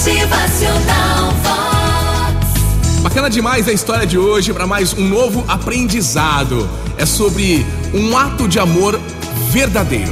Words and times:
Motivacional 0.00 1.30
Vox. 1.42 3.02
Bacana 3.02 3.28
demais 3.28 3.68
a 3.68 3.72
história 3.72 4.06
de 4.06 4.16
hoje 4.16 4.50
para 4.50 4.66
mais 4.66 4.94
um 4.94 5.06
novo 5.06 5.44
aprendizado. 5.46 6.66
É 6.96 7.04
sobre 7.04 7.66
um 7.92 8.16
ato 8.16 8.48
de 8.48 8.58
amor 8.58 8.98
verdadeiro. 9.50 10.10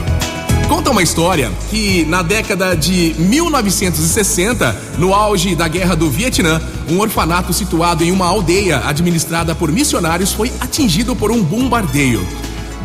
Conta 0.69 0.91
uma 0.91 1.03
história 1.03 1.51
que 1.71 2.05
na 2.05 2.21
década 2.21 2.77
de 2.77 3.15
1960, 3.19 4.77
no 4.99 5.15
auge 5.15 5.55
da 5.55 5.67
guerra 5.67 5.97
do 5.97 6.11
Vietnã, 6.11 6.61
um 6.91 7.01
orfanato 7.01 7.55
situado 7.55 8.05
em 8.05 8.13
uma 8.13 8.27
aldeia 8.27 8.83
administrada 8.85 9.55
por 9.55 9.73
missionários 9.73 10.35
foi 10.35 10.53
atingido 10.61 11.17
por 11.17 11.31
um 11.31 11.43
bombardeio. 11.43 12.29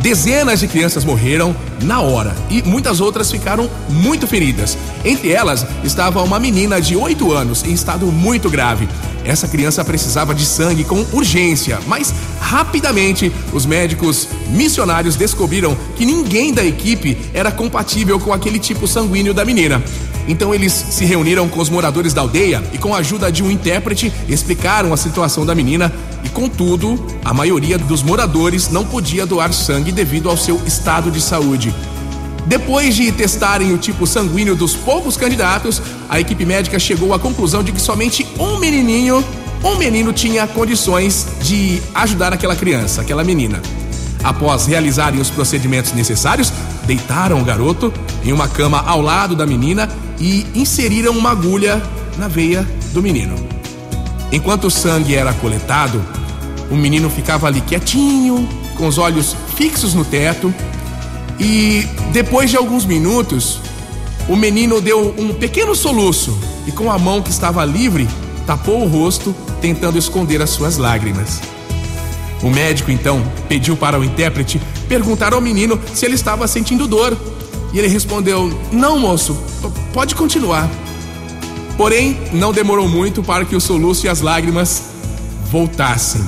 Dezenas 0.01 0.59
de 0.59 0.67
crianças 0.67 1.05
morreram 1.05 1.55
na 1.81 2.01
hora 2.01 2.35
e 2.49 2.61
muitas 2.63 2.99
outras 2.99 3.31
ficaram 3.31 3.69
muito 3.89 4.27
feridas. 4.27 4.77
Entre 5.05 5.31
elas 5.31 5.65
estava 5.83 6.21
uma 6.23 6.39
menina 6.39 6.81
de 6.81 6.95
8 6.95 7.31
anos 7.31 7.63
em 7.63 7.71
estado 7.71 8.05
muito 8.07 8.49
grave. 8.49 8.87
Essa 9.25 9.47
criança 9.47 9.85
precisava 9.85 10.35
de 10.35 10.45
sangue 10.45 10.83
com 10.83 11.05
urgência, 11.13 11.79
mas 11.87 12.13
rapidamente 12.41 13.31
os 13.53 13.65
médicos 13.65 14.27
missionários 14.49 15.15
descobriram 15.15 15.77
que 15.95 16.05
ninguém 16.05 16.53
da 16.53 16.65
equipe 16.65 17.17
era 17.33 17.51
compatível 17.51 18.19
com 18.19 18.33
aquele 18.33 18.59
tipo 18.59 18.87
sanguíneo 18.87 19.33
da 19.33 19.45
menina. 19.45 19.81
Então 20.27 20.53
eles 20.53 20.71
se 20.71 21.05
reuniram 21.05 21.47
com 21.49 21.59
os 21.59 21.69
moradores 21.69 22.13
da 22.13 22.21
aldeia 22.21 22.63
e, 22.71 22.77
com 22.77 22.93
a 22.93 22.99
ajuda 22.99 23.31
de 23.31 23.43
um 23.43 23.51
intérprete, 23.51 24.11
explicaram 24.27 24.93
a 24.93 24.97
situação 24.97 25.45
da 25.45 25.53
menina. 25.53 25.91
Contudo, 26.33 26.99
a 27.23 27.33
maioria 27.33 27.77
dos 27.77 28.01
moradores 28.01 28.69
não 28.69 28.83
podia 28.83 29.25
doar 29.25 29.53
sangue 29.53 29.91
devido 29.91 30.29
ao 30.29 30.35
seu 30.35 30.59
estado 30.65 31.11
de 31.11 31.21
saúde. 31.21 31.73
Depois 32.47 32.95
de 32.95 33.11
testarem 33.11 33.71
o 33.71 33.77
tipo 33.77 34.05
sanguíneo 34.05 34.55
dos 34.55 34.75
poucos 34.75 35.15
candidatos, 35.15 35.81
a 36.09 36.19
equipe 36.19 36.45
médica 36.45 36.79
chegou 36.79 37.13
à 37.13 37.19
conclusão 37.19 37.63
de 37.63 37.71
que 37.71 37.79
somente 37.79 38.27
um 38.37 38.57
menininho, 38.57 39.23
um 39.63 39.77
menino 39.77 40.11
tinha 40.11 40.45
condições 40.47 41.27
de 41.41 41.81
ajudar 41.93 42.33
aquela 42.33 42.55
criança, 42.55 43.01
aquela 43.01 43.23
menina. 43.23 43.61
Após 44.23 44.65
realizarem 44.65 45.21
os 45.21 45.29
procedimentos 45.29 45.93
necessários, 45.93 46.51
deitaram 46.85 47.41
o 47.41 47.45
garoto 47.45 47.93
em 48.25 48.33
uma 48.33 48.47
cama 48.47 48.83
ao 48.85 49.01
lado 49.01 49.35
da 49.35 49.45
menina 49.45 49.87
e 50.19 50.45
inseriram 50.55 51.13
uma 51.13 51.31
agulha 51.31 51.81
na 52.17 52.27
veia 52.27 52.67
do 52.91 53.01
menino. 53.01 53.35
Enquanto 54.31 54.65
o 54.65 54.71
sangue 54.71 55.15
era 55.15 55.31
coletado, 55.33 56.01
o 56.69 56.75
menino 56.75 57.09
ficava 57.09 57.47
ali 57.47 57.61
quietinho, 57.61 58.47
com 58.75 58.87
os 58.87 58.97
olhos 58.97 59.35
fixos 59.55 59.93
no 59.93 60.03
teto, 60.03 60.53
e 61.39 61.87
depois 62.11 62.49
de 62.49 62.57
alguns 62.57 62.85
minutos, 62.85 63.59
o 64.27 64.35
menino 64.35 64.79
deu 64.79 65.13
um 65.17 65.33
pequeno 65.33 65.75
soluço 65.75 66.37
e, 66.65 66.71
com 66.71 66.91
a 66.91 66.97
mão 66.97 67.21
que 67.21 67.29
estava 67.29 67.65
livre, 67.65 68.07
tapou 68.45 68.83
o 68.83 68.87
rosto, 68.87 69.35
tentando 69.61 69.97
esconder 69.97 70.41
as 70.41 70.49
suas 70.49 70.77
lágrimas. 70.77 71.41
O 72.41 72.49
médico 72.49 72.91
então 72.91 73.23
pediu 73.47 73.75
para 73.75 73.97
o 73.97 74.03
intérprete 74.03 74.61
perguntar 74.87 75.33
ao 75.33 75.41
menino 75.41 75.79
se 75.93 76.05
ele 76.05 76.15
estava 76.15 76.47
sentindo 76.47 76.87
dor. 76.87 77.17
E 77.73 77.79
ele 77.79 77.87
respondeu: 77.87 78.51
Não, 78.71 78.99
moço, 78.99 79.35
pode 79.93 80.13
continuar. 80.13 80.69
Porém, 81.77 82.19
não 82.33 82.51
demorou 82.51 82.87
muito 82.87 83.23
para 83.23 83.45
que 83.45 83.55
o 83.55 83.61
soluço 83.61 84.05
e 84.05 84.09
as 84.09 84.21
lágrimas 84.21 84.83
voltassem. 85.49 86.23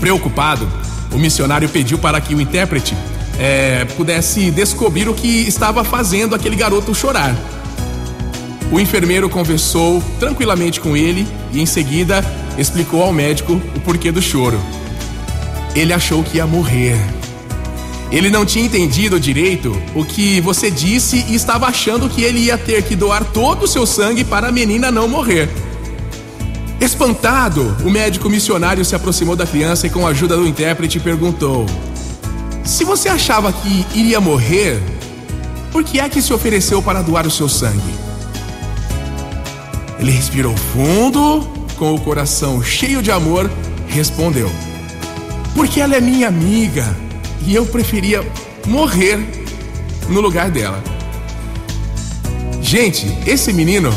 Preocupado, 0.00 0.66
o 1.12 1.18
missionário 1.18 1.68
pediu 1.68 1.98
para 1.98 2.20
que 2.20 2.34
o 2.34 2.40
intérprete 2.40 2.96
é, 3.38 3.84
pudesse 3.96 4.50
descobrir 4.50 5.08
o 5.08 5.14
que 5.14 5.46
estava 5.46 5.84
fazendo 5.84 6.34
aquele 6.34 6.56
garoto 6.56 6.94
chorar. 6.94 7.36
O 8.72 8.80
enfermeiro 8.80 9.28
conversou 9.28 10.02
tranquilamente 10.18 10.80
com 10.80 10.96
ele 10.96 11.26
e, 11.52 11.60
em 11.60 11.66
seguida, 11.66 12.24
explicou 12.56 13.02
ao 13.02 13.12
médico 13.12 13.60
o 13.74 13.80
porquê 13.80 14.10
do 14.10 14.22
choro. 14.22 14.60
Ele 15.74 15.92
achou 15.92 16.22
que 16.22 16.38
ia 16.38 16.46
morrer. 16.46 16.98
Ele 18.10 18.30
não 18.30 18.44
tinha 18.44 18.64
entendido 18.64 19.20
direito 19.20 19.76
o 19.94 20.04
que 20.04 20.40
você 20.40 20.70
disse 20.70 21.24
e 21.28 21.34
estava 21.34 21.66
achando 21.66 22.08
que 22.08 22.22
ele 22.22 22.40
ia 22.40 22.58
ter 22.58 22.82
que 22.82 22.96
doar 22.96 23.24
todo 23.24 23.64
o 23.64 23.68
seu 23.68 23.86
sangue 23.86 24.24
para 24.24 24.48
a 24.48 24.52
menina 24.52 24.90
não 24.90 25.06
morrer. 25.06 25.48
Espantado, 26.80 27.76
o 27.84 27.90
médico 27.90 28.30
missionário 28.30 28.82
se 28.86 28.94
aproximou 28.94 29.36
da 29.36 29.46
criança 29.46 29.86
e, 29.86 29.90
com 29.90 30.06
a 30.06 30.10
ajuda 30.10 30.34
do 30.34 30.46
intérprete, 30.48 30.98
perguntou: 30.98 31.66
Se 32.64 32.84
você 32.84 33.10
achava 33.10 33.52
que 33.52 33.84
iria 33.94 34.18
morrer, 34.18 34.80
por 35.70 35.84
que 35.84 36.00
é 36.00 36.08
que 36.08 36.22
se 36.22 36.32
ofereceu 36.32 36.82
para 36.82 37.02
doar 37.02 37.26
o 37.26 37.30
seu 37.30 37.50
sangue? 37.50 37.94
Ele 39.98 40.10
respirou 40.10 40.56
fundo, 40.56 41.46
com 41.76 41.94
o 41.94 42.00
coração 42.00 42.62
cheio 42.62 43.02
de 43.02 43.10
amor, 43.10 43.50
respondeu: 43.86 44.50
Porque 45.54 45.82
ela 45.82 45.94
é 45.94 46.00
minha 46.00 46.28
amiga 46.28 46.96
e 47.46 47.54
eu 47.54 47.66
preferia 47.66 48.26
morrer 48.66 49.18
no 50.08 50.22
lugar 50.22 50.50
dela. 50.50 50.82
Gente, 52.62 53.06
esse 53.26 53.52
menino 53.52 53.92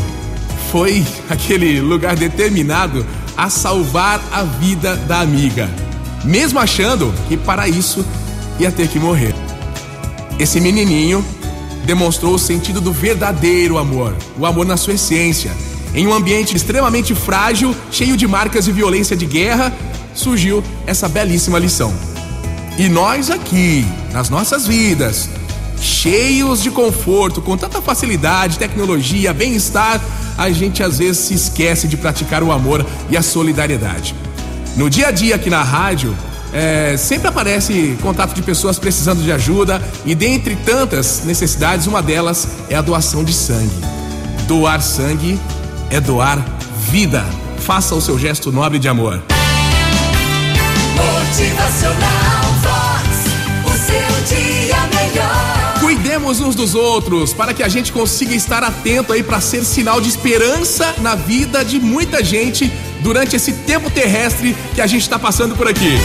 foi 0.73 1.05
aquele 1.29 1.79
lugar 1.79 2.15
determinado 2.15 3.05
a 3.37 3.47
salvar 3.47 4.19
a 4.31 4.41
vida 4.41 4.95
da 4.95 5.19
amiga, 5.19 5.69
mesmo 6.25 6.57
achando 6.59 7.13
que 7.27 7.37
para 7.37 7.67
isso 7.67 8.03
ia 8.59 8.71
ter 8.71 8.87
que 8.87 8.97
morrer. 8.97 9.35
Esse 10.39 10.59
menininho 10.59 11.23
demonstrou 11.85 12.33
o 12.33 12.39
sentido 12.39 12.81
do 12.81 12.91
verdadeiro 12.91 13.77
amor, 13.77 14.15
o 14.35 14.47
amor 14.47 14.65
na 14.65 14.75
sua 14.75 14.95
essência. 14.95 15.51
Em 15.93 16.07
um 16.07 16.13
ambiente 16.13 16.57
extremamente 16.57 17.13
frágil, 17.13 17.75
cheio 17.91 18.17
de 18.17 18.27
marcas 18.27 18.65
de 18.65 18.71
violência 18.71 19.15
de 19.15 19.27
guerra, 19.27 19.71
surgiu 20.15 20.63
essa 20.87 21.07
belíssima 21.07 21.59
lição. 21.59 21.93
E 22.79 22.89
nós 22.89 23.29
aqui, 23.29 23.85
nas 24.11 24.27
nossas 24.27 24.65
vidas, 24.65 25.29
cheios 25.79 26.63
de 26.63 26.71
conforto, 26.71 27.43
com 27.43 27.55
tanta 27.55 27.79
facilidade, 27.79 28.57
tecnologia, 28.57 29.31
bem-estar, 29.35 30.01
a 30.37 30.49
gente 30.51 30.83
às 30.83 30.97
vezes 30.97 31.17
se 31.17 31.33
esquece 31.33 31.87
de 31.87 31.97
praticar 31.97 32.43
o 32.43 32.51
amor 32.51 32.85
e 33.09 33.17
a 33.17 33.21
solidariedade. 33.21 34.15
No 34.75 34.89
dia 34.89 35.07
a 35.07 35.11
dia 35.11 35.35
aqui 35.35 35.49
na 35.49 35.61
rádio, 35.61 36.15
é, 36.51 36.95
sempre 36.97 37.27
aparece 37.27 37.97
contato 38.01 38.33
de 38.33 38.41
pessoas 38.41 38.77
precisando 38.77 39.23
de 39.23 39.31
ajuda 39.31 39.81
e 40.05 40.13
dentre 40.13 40.55
tantas 40.55 41.23
necessidades, 41.25 41.87
uma 41.87 42.01
delas 42.01 42.47
é 42.69 42.75
a 42.75 42.81
doação 42.81 43.23
de 43.23 43.33
sangue. 43.33 43.75
Doar 44.47 44.81
sangue 44.81 45.39
é 45.89 45.99
doar 45.99 46.43
vida. 46.89 47.25
Faça 47.57 47.95
o 47.95 48.01
seu 48.01 48.19
gesto 48.19 48.51
nobre 48.51 48.77
de 48.77 48.87
amor. 48.87 49.23
Motivacional 50.95 52.43
Vox. 52.61 53.07
O 53.65 53.71
seu 53.71 54.37
dia 54.37 54.77
melhor. 54.93 55.52
Cuidemos 56.13 56.41
uns 56.41 56.53
dos 56.53 56.75
outros 56.75 57.33
para 57.33 57.55
que 57.55 57.63
a 57.63 57.67
gente 57.67 57.91
consiga 57.91 58.35
estar 58.35 58.63
atento 58.63 59.11
aí 59.11 59.23
para 59.23 59.41
ser 59.41 59.65
sinal 59.65 59.99
de 59.99 60.07
esperança 60.07 60.93
na 60.99 61.15
vida 61.15 61.65
de 61.65 61.79
muita 61.79 62.23
gente 62.23 62.71
durante 63.01 63.35
esse 63.35 63.51
tempo 63.51 63.89
terrestre 63.89 64.55
que 64.75 64.81
a 64.81 64.85
gente 64.85 65.01
está 65.01 65.17
passando 65.17 65.55
por 65.55 65.67
aqui. 65.67 65.97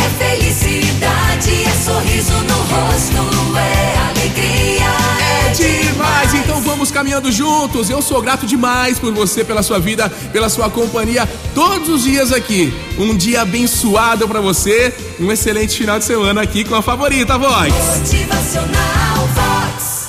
É 0.00 0.08
felicidade, 0.18 1.64
é 1.64 1.84
sorriso 1.84 2.32
no 2.32 2.56
rosto, 2.56 3.56
é 3.56 3.96
alegria. 4.10 4.75
Caminhando 6.96 7.30
juntos. 7.30 7.90
Eu 7.90 8.00
sou 8.00 8.22
grato 8.22 8.46
demais 8.46 8.98
por 8.98 9.12
você, 9.12 9.44
pela 9.44 9.62
sua 9.62 9.78
vida, 9.78 10.08
pela 10.32 10.48
sua 10.48 10.70
companhia 10.70 11.28
todos 11.54 11.90
os 11.90 12.04
dias 12.04 12.32
aqui. 12.32 12.72
Um 12.98 13.14
dia 13.14 13.42
abençoado 13.42 14.26
para 14.26 14.40
você, 14.40 14.94
um 15.20 15.30
excelente 15.30 15.76
final 15.76 15.98
de 15.98 16.06
semana 16.06 16.40
aqui 16.40 16.64
com 16.64 16.74
a 16.74 16.80
favorita 16.80 17.36
voz. 17.36 17.70
Motivacional 17.98 19.15